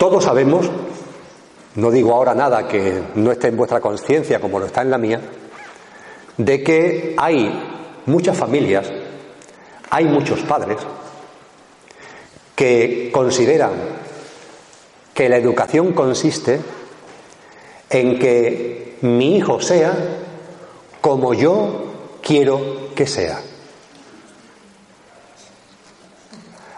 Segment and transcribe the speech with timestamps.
[0.00, 0.64] Todos sabemos,
[1.74, 4.96] no digo ahora nada que no esté en vuestra conciencia como lo está en la
[4.96, 5.20] mía,
[6.38, 7.52] de que hay
[8.06, 8.90] muchas familias,
[9.90, 10.78] hay muchos padres
[12.56, 13.72] que consideran
[15.12, 16.58] que la educación consiste
[17.90, 19.92] en que mi hijo sea
[21.02, 21.92] como yo
[22.22, 23.38] quiero que sea.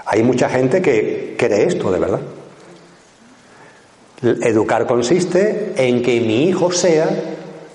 [0.07, 2.32] Hay mucha gente que cree esto, de verdad.
[4.23, 7.09] Educar consiste en que mi hijo sea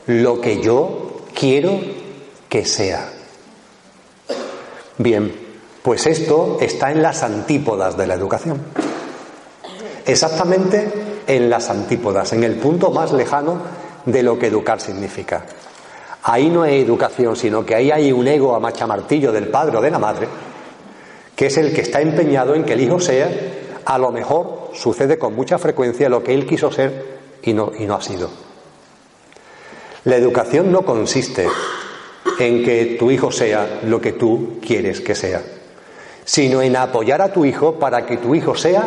[0.07, 1.79] lo que yo quiero
[2.47, 3.09] que sea.
[4.97, 5.31] Bien,
[5.83, 8.61] pues esto está en las antípodas de la educación.
[10.05, 10.89] Exactamente
[11.27, 13.61] en las antípodas, en el punto más lejano
[14.05, 15.45] de lo que educar significa.
[16.23, 19.81] Ahí no hay educación, sino que ahí hay un ego a machamartillo del padre o
[19.81, 20.27] de la madre
[21.37, 23.29] que es el que está empeñado en que el hijo sea,
[23.87, 28.01] a lo mejor sucede con mucha frecuencia lo que él quiso ser y no, ha
[28.01, 28.29] sido.
[30.03, 31.47] La educación no consiste
[32.37, 35.41] en que tu hijo sea lo que tú quieres que sea,
[36.25, 38.83] sino en apoyar a tu hijo para que tu hijo sea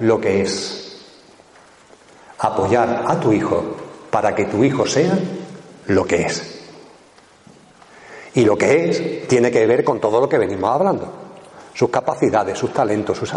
[0.00, 0.98] lo que es.
[2.38, 3.76] Apoyar a tu hijo
[4.10, 5.16] para que tu hijo sea
[5.86, 6.58] lo que es.
[8.34, 11.20] Y lo que es tiene que ver con todo lo que venimos hablando
[11.74, 13.32] sus capacidades, sus talentos, sus...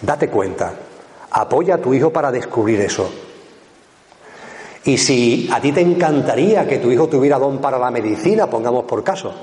[0.00, 0.72] Date cuenta,
[1.30, 3.10] apoya a tu hijo para descubrir eso.
[4.84, 8.84] Y si a ti te encantaría que tu hijo tuviera don para la medicina, pongamos
[8.84, 9.34] por caso,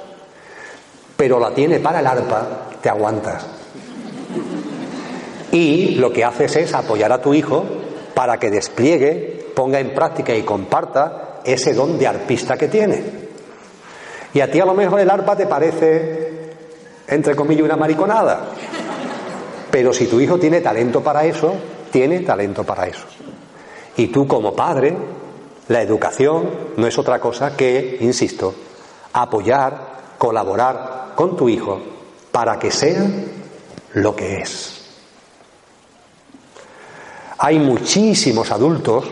[1.18, 3.46] pero la tiene para el arpa, te aguantas.
[5.52, 7.66] Y lo que haces es apoyar a tu hijo
[8.13, 13.03] para que despliegue, ponga en práctica y comparta ese don de arpista que tiene.
[14.34, 16.34] Y a ti a lo mejor el arpa te parece
[17.08, 18.46] entre comillas, una mariconada.
[19.73, 21.56] Pero si tu hijo tiene talento para eso,
[21.91, 23.07] tiene talento para eso.
[23.97, 24.95] Y tú como padre,
[25.67, 26.47] la educación
[26.78, 28.53] no es otra cosa que, insisto,
[29.13, 31.81] apoyar, colaborar con tu hijo
[32.31, 33.03] para que sea
[33.94, 34.91] lo que es.
[37.39, 39.06] Hay muchísimos adultos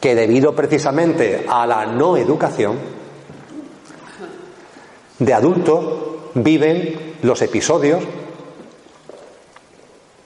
[0.00, 2.78] que debido precisamente a la no educación
[5.18, 5.84] de adultos
[6.32, 8.02] viven los episodios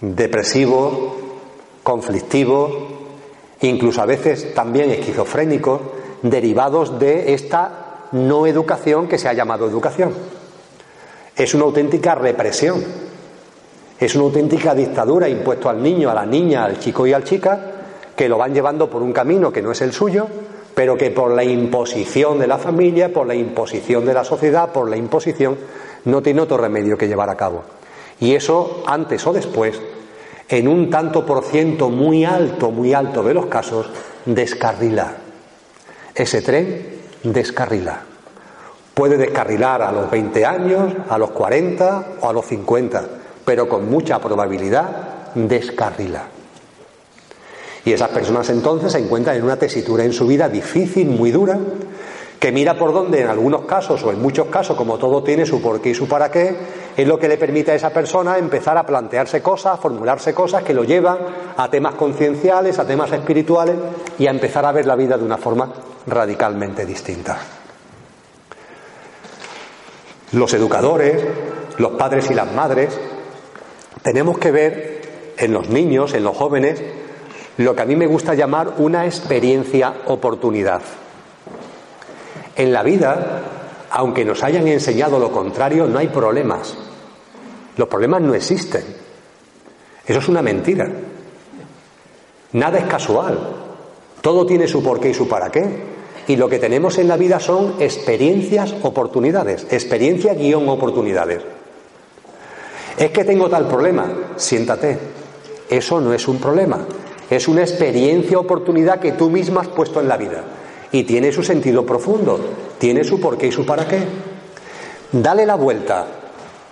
[0.02, 1.14] depresivos,
[1.82, 2.72] conflictivos,
[3.62, 5.80] incluso a veces también esquizofrénicos,
[6.22, 10.12] derivados de esta no educación que se ha llamado educación.
[11.36, 12.84] Es una auténtica represión,
[13.98, 17.70] es una auténtica dictadura impuesto al niño, a la niña, al chico y al chica,
[18.14, 20.26] que lo van llevando por un camino que no es el suyo,
[20.74, 24.90] pero que por la imposición de la familia, por la imposición de la sociedad, por
[24.90, 25.56] la imposición
[26.04, 27.62] no tiene otro remedio que llevar a cabo.
[28.22, 29.80] Y eso, antes o después,
[30.48, 33.90] en un tanto por ciento muy alto, muy alto de los casos,
[34.24, 35.16] descarrila.
[36.14, 38.02] Ese tren descarrila.
[38.94, 43.08] Puede descarrilar a los 20 años, a los 40 o a los 50,
[43.44, 46.28] pero con mucha probabilidad descarrila.
[47.84, 51.58] Y esas personas entonces se encuentran en una tesitura en su vida difícil, muy dura,
[52.38, 55.60] que mira por dónde en algunos casos o en muchos casos, como todo tiene su
[55.60, 56.56] por qué y su para qué,
[56.96, 60.62] es lo que le permite a esa persona empezar a plantearse cosas, a formularse cosas
[60.62, 61.18] que lo llevan
[61.56, 63.76] a temas concienciales, a temas espirituales
[64.18, 65.72] y a empezar a ver la vida de una forma
[66.06, 67.38] radicalmente distinta.
[70.32, 71.22] Los educadores,
[71.78, 72.98] los padres y las madres,
[74.02, 75.02] tenemos que ver
[75.36, 76.82] en los niños, en los jóvenes,
[77.58, 80.82] lo que a mí me gusta llamar una experiencia oportunidad.
[82.56, 83.40] En la vida,
[83.94, 86.74] aunque nos hayan enseñado lo contrario, no hay problemas.
[87.76, 88.82] Los problemas no existen.
[90.06, 90.90] Eso es una mentira.
[92.52, 93.38] Nada es casual.
[94.22, 95.92] Todo tiene su porqué y su para qué.
[96.26, 99.66] Y lo que tenemos en la vida son experiencias, oportunidades.
[99.70, 101.42] Experiencia guion oportunidades.
[102.96, 104.10] Es que tengo tal problema.
[104.36, 104.98] Siéntate.
[105.68, 106.78] Eso no es un problema.
[107.28, 110.44] Es una experiencia, oportunidad que tú misma has puesto en la vida
[110.92, 112.38] y tiene su sentido profundo,
[112.82, 114.02] tiene su porqué y su para qué.
[115.12, 116.04] Dale la vuelta,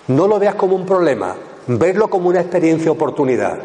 [0.08, 1.36] no lo veas como un problema,
[1.68, 3.60] verlo como una experiencia oportunidad.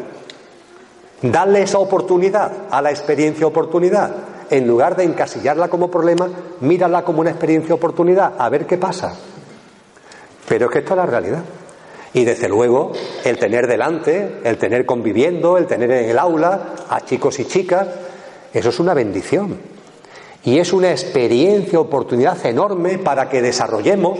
[1.22, 4.14] Dale esa oportunidad a la experiencia oportunidad.
[4.48, 6.28] En lugar de encasillarla como problema,
[6.60, 9.16] mírala como una experiencia oportunidad, a ver qué pasa.
[10.48, 11.42] Pero es que esto es la realidad.
[12.12, 12.92] Y desde luego,
[13.24, 17.88] el tener delante, el tener conviviendo, el tener en el aula a chicos y chicas,
[18.54, 19.75] eso es una bendición.
[20.46, 24.18] Y es una experiencia, oportunidad enorme para que desarrollemos,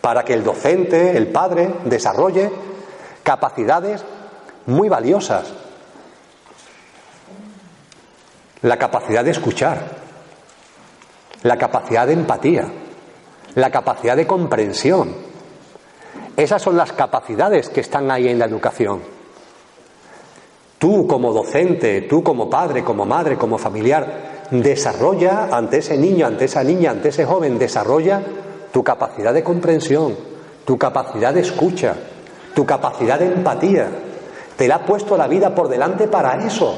[0.00, 2.50] para que el docente, el padre, desarrolle
[3.22, 4.04] capacidades
[4.66, 5.54] muy valiosas.
[8.62, 9.80] la capacidad de escuchar,
[11.42, 12.64] la capacidad de empatía,
[13.56, 15.14] la capacidad de comprensión.
[16.36, 19.02] Esas son las capacidades que están ahí en la educación.
[20.78, 26.46] Tú como docente, tú como padre, como madre, como familiar, desarrolla ante ese niño, ante
[26.46, 28.22] esa niña, ante ese joven, desarrolla
[28.72, 30.16] tu capacidad de comprensión,
[30.64, 31.94] tu capacidad de escucha,
[32.54, 33.88] tu capacidad de empatía.
[34.56, 36.76] Te la ha puesto la vida por delante para eso.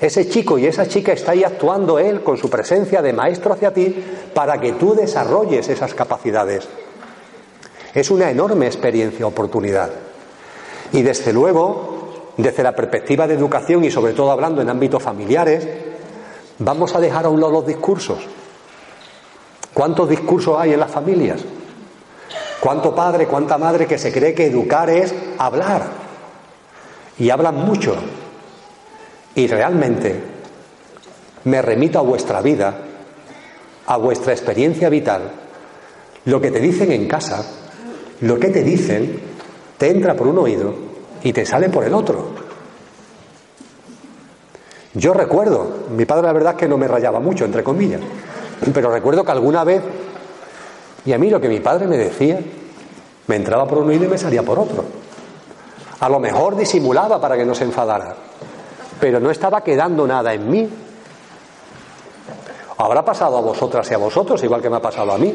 [0.00, 3.72] Ese chico y esa chica está ahí actuando él con su presencia de maestro hacia
[3.72, 6.66] ti para que tú desarrolles esas capacidades.
[7.94, 9.90] Es una enorme experiencia, oportunidad.
[10.92, 15.68] Y desde luego, desde la perspectiva de educación y sobre todo hablando en ámbitos familiares,
[16.60, 18.18] vamos a dejar a lado los discursos.
[19.74, 21.40] ¿Cuántos discursos hay en las familias?
[22.60, 25.82] ¿Cuánto padre, cuánta madre que se cree que educar es hablar?
[27.18, 27.96] Y hablan mucho,
[29.34, 30.20] y realmente
[31.44, 32.78] me remito a vuestra vida,
[33.86, 35.30] a vuestra experiencia vital,
[36.26, 37.44] lo que te dicen en casa,
[38.20, 39.20] lo que te dicen,
[39.78, 40.74] te entra por un oído
[41.22, 42.39] y te sale por el otro.
[44.94, 48.00] Yo recuerdo, mi padre la verdad es que no me rayaba mucho, entre comillas,
[48.74, 49.82] pero recuerdo que alguna vez,
[51.04, 52.40] y a mí lo que mi padre me decía,
[53.28, 54.84] me entraba por un oído y me salía por otro.
[56.00, 58.16] A lo mejor disimulaba para que no se enfadara,
[58.98, 60.68] pero no estaba quedando nada en mí.
[62.78, 65.34] Habrá pasado a vosotras y a vosotros, igual que me ha pasado a mí.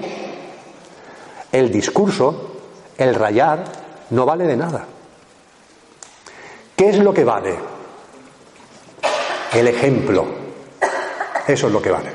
[1.51, 2.51] El discurso,
[2.97, 3.63] el rayar,
[4.09, 4.85] no vale de nada.
[6.75, 7.74] ¿Qué es lo que vale?
[9.55, 10.25] El ejemplo.
[11.47, 12.09] Eso es lo que vale.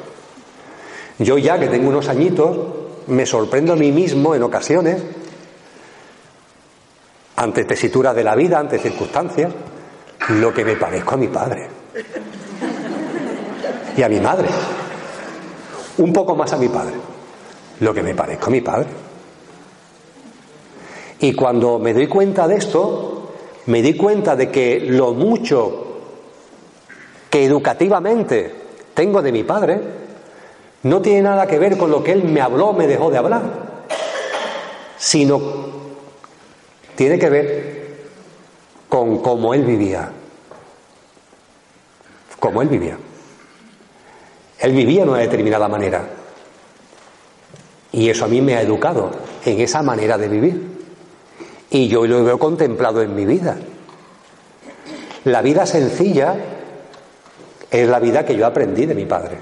[1.18, 2.58] Yo ya que tengo unos añitos,
[3.06, 5.02] me sorprendo a mí mismo en ocasiones,
[7.36, 9.50] ante tesituras de la vida, ante circunstancias,
[10.28, 11.68] lo que me parezco a mi padre
[13.96, 14.48] y a mi madre.
[15.96, 16.94] Un poco más a mi padre.
[17.80, 18.88] Lo que me parezco a mi padre.
[21.20, 23.32] Y cuando me doy cuenta de esto,
[23.66, 25.89] me di cuenta de que lo mucho
[27.30, 28.52] que educativamente
[28.92, 29.80] tengo de mi padre
[30.82, 33.42] no tiene nada que ver con lo que él me habló, me dejó de hablar,
[34.98, 35.40] sino
[36.96, 37.80] tiene que ver
[38.88, 40.10] con cómo él vivía.
[42.38, 42.98] Como él vivía.
[44.58, 46.08] Él vivía de una determinada manera.
[47.92, 49.10] Y eso a mí me ha educado
[49.44, 50.78] en esa manera de vivir.
[51.70, 53.56] Y yo lo veo contemplado en mi vida.
[55.24, 56.36] La vida sencilla
[57.70, 59.38] es la vida que yo aprendí de mi padre.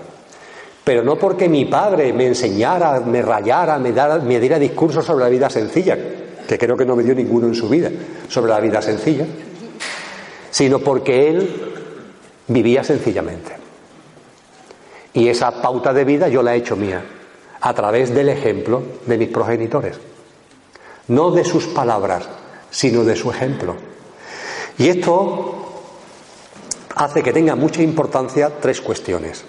[0.84, 5.30] Pero no porque mi padre me enseñara, me rayara, me, me diera discursos sobre la
[5.30, 5.98] vida sencilla,
[6.46, 7.90] que creo que no me dio ninguno en su vida,
[8.28, 9.26] sobre la vida sencilla,
[10.50, 11.74] sino porque él
[12.46, 13.52] vivía sencillamente.
[15.12, 17.04] Y esa pauta de vida yo la he hecho mía,
[17.60, 19.98] a través del ejemplo de mis progenitores.
[21.08, 22.28] No de sus palabras,
[22.70, 23.76] sino de su ejemplo.
[24.78, 25.57] Y esto
[26.98, 29.44] hace que tenga mucha importancia tres cuestiones.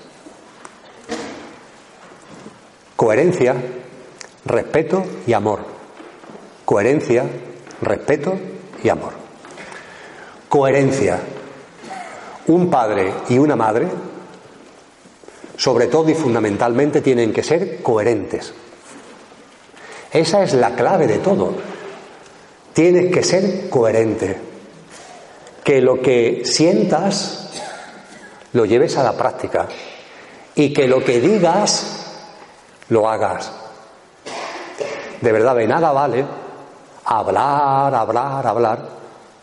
[2.96, 3.56] Coherencia,
[4.46, 5.80] respeto y amor
[6.70, 7.24] Coherencia,
[7.82, 8.38] respeto
[8.84, 9.14] y amor.
[10.48, 11.20] Coherencia.
[12.46, 13.88] Un padre y una madre,
[15.58, 18.54] sobre todo y fundamentalmente, tienen que ser coherentes.
[20.14, 21.56] Esa es la clave de todo.
[22.72, 24.38] Tienes que ser coherente.
[25.70, 27.52] Que lo que sientas
[28.54, 29.68] lo lleves a la práctica
[30.56, 32.08] y que lo que digas
[32.88, 33.52] lo hagas.
[35.22, 36.26] De verdad, de nada vale
[37.06, 38.80] hablar, hablar, hablar,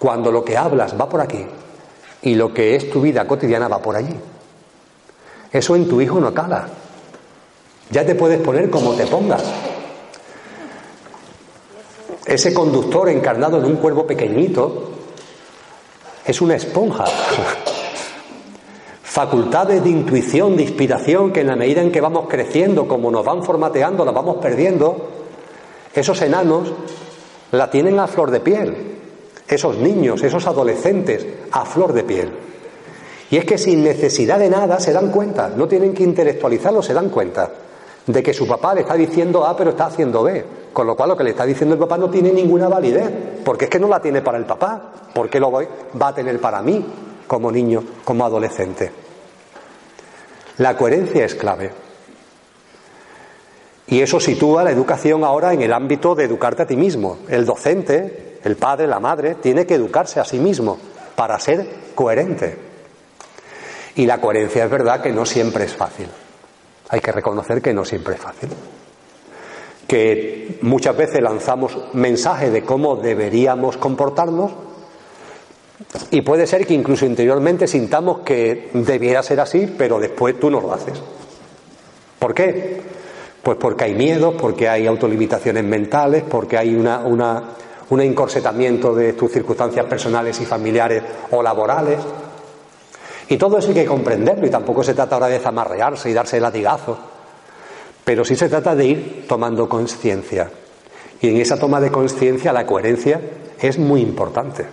[0.00, 1.46] cuando lo que hablas va por aquí
[2.22, 4.18] y lo que es tu vida cotidiana va por allí.
[5.52, 6.66] Eso en tu hijo no cala.
[7.92, 9.44] Ya te puedes poner como te pongas.
[12.24, 14.95] Ese conductor encarnado en un cuerpo pequeñito
[16.26, 17.04] es una esponja.
[19.02, 23.24] Facultades de intuición, de inspiración, que en la medida en que vamos creciendo, como nos
[23.24, 25.10] van formateando, las vamos perdiendo,
[25.94, 26.72] esos enanos
[27.52, 28.96] la tienen a flor de piel,
[29.48, 32.30] esos niños, esos adolescentes, a flor de piel.
[33.30, 36.92] Y es que sin necesidad de nada se dan cuenta, no tienen que intelectualizarlo, se
[36.92, 37.50] dan cuenta
[38.06, 40.44] de que su papá le está diciendo A pero está haciendo B.
[40.72, 43.10] Con lo cual lo que le está diciendo el papá no tiene ninguna validez,
[43.44, 46.62] porque es que no la tiene para el papá, porque lo va a tener para
[46.62, 46.84] mí
[47.26, 48.92] como niño, como adolescente.
[50.58, 51.70] La coherencia es clave.
[53.88, 57.18] Y eso sitúa la educación ahora en el ámbito de educarte a ti mismo.
[57.28, 60.78] El docente, el padre, la madre, tiene que educarse a sí mismo
[61.14, 62.58] para ser coherente.
[63.94, 66.08] Y la coherencia es verdad que no siempre es fácil.
[66.88, 68.48] Hay que reconocer que no siempre es fácil.
[69.86, 74.52] Que muchas veces lanzamos mensajes de cómo deberíamos comportarnos
[76.10, 80.60] y puede ser que incluso interiormente sintamos que debiera ser así, pero después tú no
[80.60, 81.00] lo haces.
[82.18, 82.80] ¿Por qué?
[83.42, 87.02] Pues porque hay miedo, porque hay autolimitaciones mentales, porque hay una,
[87.90, 91.98] un encorsetamiento de tus circunstancias personales y familiares o laborales.
[93.28, 96.40] Y todo eso hay que comprenderlo y tampoco se trata ahora de zamarrearse y darse
[96.40, 96.96] latigazo,
[98.04, 100.50] pero sí se trata de ir tomando conciencia.
[101.20, 103.20] Y en esa toma de conciencia la coherencia
[103.60, 104.66] es muy importante.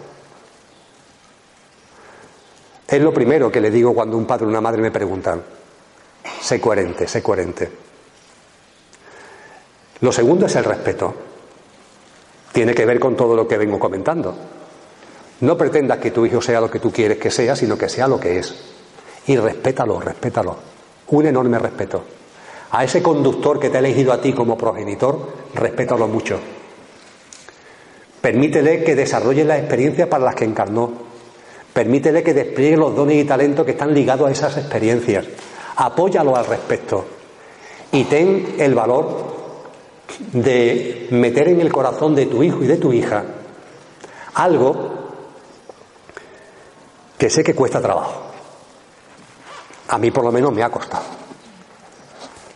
[2.87, 5.41] Es lo primero que le digo cuando un padre o una madre me preguntan.
[6.41, 7.71] Sé coherente, sé coherente.
[10.01, 11.13] Lo segundo es el respeto.
[12.51, 14.35] Tiene que ver con todo lo que vengo comentando.
[15.43, 18.07] No pretendas que tu hijo sea lo que tú quieres que sea, sino que sea
[18.07, 18.55] lo que es.
[19.27, 20.55] Y respétalo, respétalo.
[21.09, 22.01] Un enorme respeto.
[22.71, 26.39] A ese conductor que te ha elegido a ti como progenitor, respétalo mucho.
[28.21, 30.93] Permítele que desarrolle las experiencias para las que encarnó.
[31.73, 35.25] Permítele que despliegue los dones y talentos que están ligados a esas experiencias.
[35.75, 37.03] Apóyalo al respecto.
[37.91, 39.33] Y ten el valor
[40.31, 43.25] de meter en el corazón de tu hijo y de tu hija
[44.35, 45.02] algo
[47.23, 48.21] que sé que cuesta trabajo.
[49.87, 51.05] A mí por lo menos me ha costado.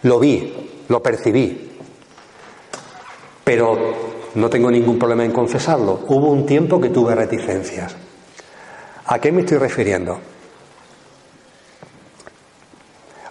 [0.01, 1.77] Lo vi, lo percibí,
[3.45, 3.77] pero
[4.35, 6.01] no tengo ningún problema en confesarlo.
[6.09, 7.95] Hubo un tiempo que tuve reticencias.
[9.05, 10.19] ¿A qué me estoy refiriendo?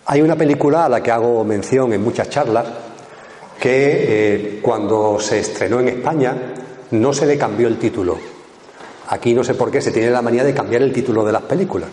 [0.07, 2.67] Hay una película a la que hago mención en muchas charlas
[3.61, 6.35] que eh, cuando se estrenó en España
[6.93, 8.36] no se le cambió el título.
[9.09, 11.43] Aquí no sé por qué se tiene la manía de cambiar el título de las
[11.43, 11.89] películas.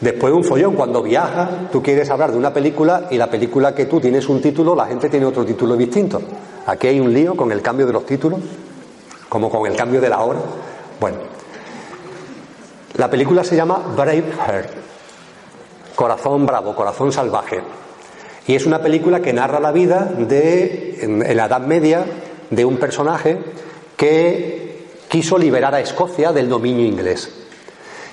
[0.00, 3.86] Después un follón, cuando viajas, tú quieres hablar de una película y la película que
[3.86, 6.22] tú tienes un título, la gente tiene otro título distinto.
[6.66, 8.40] Aquí hay un lío con el cambio de los títulos,
[9.28, 10.38] como con el cambio de la hora.
[11.00, 11.18] Bueno,
[12.94, 14.70] la película se llama Braveheart,
[15.96, 17.60] Corazón Bravo, Corazón Salvaje.
[18.46, 22.04] Y es una película que narra la vida de, en, la Edad Media,
[22.50, 23.38] de un personaje
[23.96, 24.67] que
[25.08, 27.30] quiso liberar a Escocia del dominio inglés.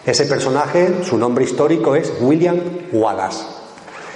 [0.06, 2.60] Ese personaje, su nombre histórico es William
[2.92, 3.44] Wallace.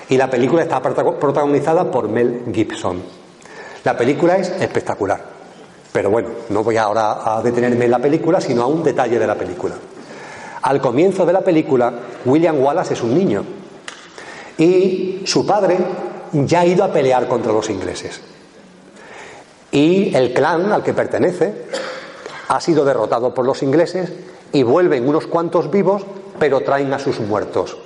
[0.09, 3.03] Y la película está protagonizada por Mel Gibson.
[3.83, 5.21] La película es espectacular.
[5.91, 9.27] Pero bueno, no voy ahora a detenerme en la película, sino a un detalle de
[9.27, 9.75] la película.
[10.62, 11.91] Al comienzo de la película,
[12.25, 13.43] William Wallace es un niño.
[14.57, 15.77] Y su padre
[16.33, 18.21] ya ha ido a pelear contra los ingleses.
[19.71, 21.65] Y el clan al que pertenece
[22.50, 24.12] ha sido derrotado por los ingleses
[24.51, 26.03] y vuelven unos cuantos vivos,
[26.39, 27.77] pero traen a sus muertos.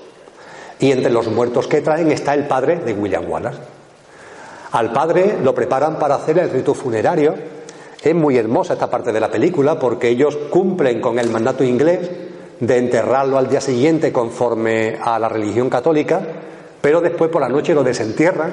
[0.79, 3.59] Y entre los muertos que traen está el padre de William Wallace.
[4.71, 7.35] Al padre lo preparan para hacer el rito funerario.
[8.01, 12.09] Es muy hermosa esta parte de la película porque ellos cumplen con el mandato inglés
[12.59, 16.21] de enterrarlo al día siguiente conforme a la religión católica
[16.83, 18.51] pero después por la noche lo desentierran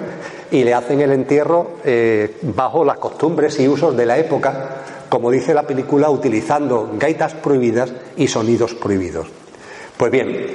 [0.52, 5.30] y le hacen el entierro eh, bajo las costumbres y usos de la época, como
[5.30, 9.26] dice la película, utilizando gaitas prohibidas y sonidos prohibidos.
[9.98, 10.46] Pues bien,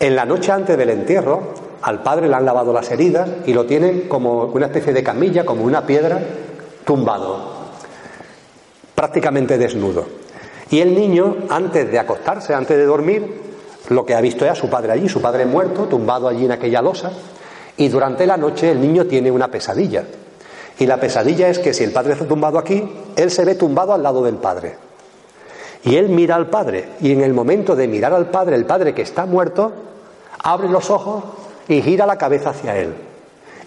[0.00, 3.64] en la noche antes del entierro, al padre le han lavado las heridas y lo
[3.64, 6.20] tienen como una especie de camilla, como una piedra,
[6.84, 7.52] tumbado,
[8.94, 10.04] prácticamente desnudo.
[10.70, 13.42] Y el niño, antes de acostarse, antes de dormir,
[13.90, 16.52] lo que ha visto es a su padre allí, su padre muerto, tumbado allí en
[16.52, 17.12] aquella losa,
[17.76, 20.04] y durante la noche el niño tiene una pesadilla.
[20.78, 23.92] Y la pesadilla es que si el padre está tumbado aquí, él se ve tumbado
[23.92, 24.76] al lado del padre.
[25.84, 28.94] Y él mira al padre, y en el momento de mirar al padre, el padre
[28.94, 29.72] que está muerto,
[30.42, 31.24] abre los ojos
[31.68, 32.94] y gira la cabeza hacia él.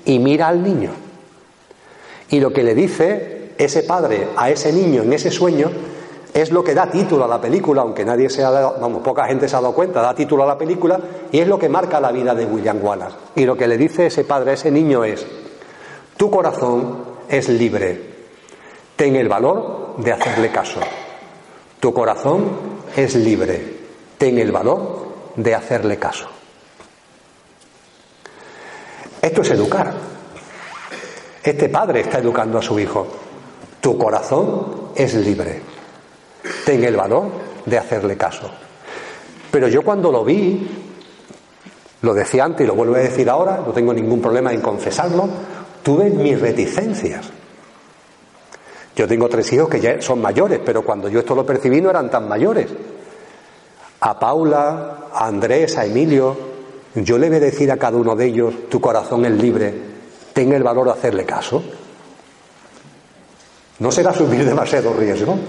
[0.05, 0.91] Y mira al niño.
[2.29, 5.71] Y lo que le dice ese padre a ese niño en ese sueño
[6.33, 9.25] es lo que da título a la película, aunque nadie se ha dado, vamos, poca
[9.25, 10.99] gente se ha dado cuenta, da título a la película
[11.31, 13.15] y es lo que marca la vida de William Wallace.
[13.35, 15.25] Y lo que le dice ese padre a ese niño es,
[16.17, 18.01] tu corazón es libre,
[18.95, 20.79] ten el valor de hacerle caso.
[21.79, 22.49] Tu corazón
[22.95, 23.77] es libre,
[24.17, 26.27] ten el valor de hacerle caso.
[29.21, 29.93] Esto es educar.
[31.43, 33.07] Este padre está educando a su hijo.
[33.79, 35.61] Tu corazón es libre
[36.65, 37.29] tenga el valor
[37.65, 38.49] de hacerle caso.
[39.51, 40.67] Pero yo cuando lo vi,
[42.01, 45.29] lo decía antes y lo vuelvo a decir ahora, no tengo ningún problema en confesarlo,
[45.87, 47.27] tuve mis reticencias.
[48.93, 51.89] Yo tengo tres hijos que ya son mayores, pero cuando yo esto lo percibí no
[51.89, 52.67] eran tan mayores.
[54.01, 56.35] A Paula, a Andrés, a Emilio,
[56.93, 59.73] yo le voy a decir a cada uno de ellos, tu corazón es libre,
[60.33, 61.63] tenga el valor de hacerle caso.
[63.79, 65.39] ¿No será asumir demasiado riesgo?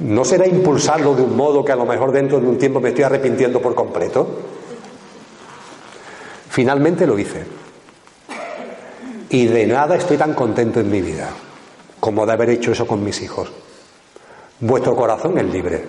[0.00, 2.90] ¿No será impulsarlo de un modo que a lo mejor dentro de un tiempo me
[2.90, 4.53] estoy arrepintiendo por completo?
[6.54, 7.42] Finalmente lo hice.
[9.28, 11.28] Y de nada estoy tan contento en mi vida
[11.98, 13.50] como de haber hecho eso con mis hijos.
[14.60, 15.84] Vuestro corazón es libre.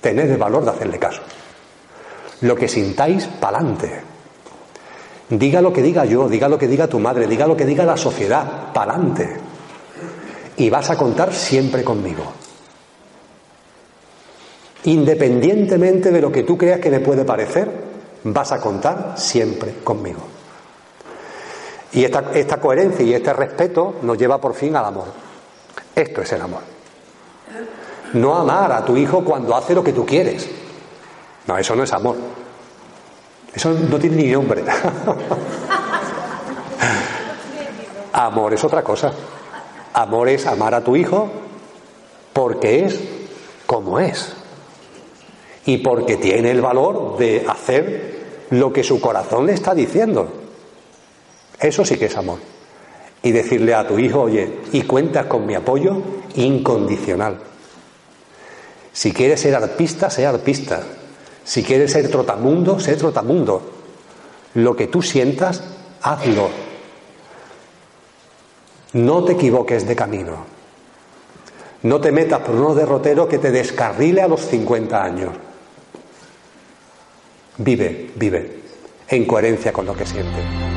[0.00, 1.22] Tened el valor de hacerle caso.
[2.40, 4.00] Lo que sintáis, pa'lante.
[5.30, 7.84] Diga lo que diga yo, diga lo que diga tu madre, diga lo que diga
[7.84, 9.36] la sociedad, pa'lante.
[10.56, 12.24] Y vas a contar siempre conmigo.
[14.82, 17.91] Independientemente de lo que tú creas que me puede parecer,
[18.24, 20.20] vas a contar siempre conmigo.
[21.92, 25.08] Y esta, coherencia y este respeto nos lleva por fin al amor.
[25.94, 26.62] Esto es el amor.
[28.14, 30.48] No amar a tu hijo cuando hace lo que tú quieres.
[31.46, 32.16] No, eso no es amor.
[33.52, 34.64] Eso no tiene ni nombre.
[38.12, 39.12] amor es otra cosa.
[39.92, 41.30] Amor es amar a tu hijo
[42.32, 42.98] porque es
[43.66, 44.34] como es.
[45.66, 50.28] Y porque tiene el valor de hacer lo que su corazón le está diciendo.
[51.60, 52.38] Eso sí que es amor.
[53.22, 56.02] Y decirle a tu hijo, oye, y cuentas con mi apoyo
[56.34, 57.38] incondicional.
[58.92, 60.82] Si quieres ser arpista, sé arpista.
[61.44, 63.62] Si quieres ser trotamundo, sé trotamundo.
[64.54, 65.62] Lo que tú sientas,
[66.02, 66.50] hazlo.
[68.92, 70.44] No te equivoques de camino.
[71.84, 75.30] No te metas por unos derroteros que te descarrile a los 50 años.
[77.58, 78.50] Vive, vive,
[79.08, 80.71] en coherencia con lo que sientes.